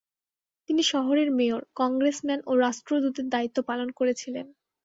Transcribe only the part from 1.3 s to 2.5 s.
mayor, congressman